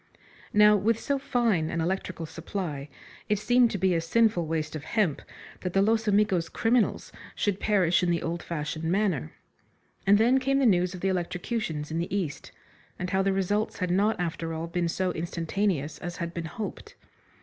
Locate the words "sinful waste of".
4.01-4.83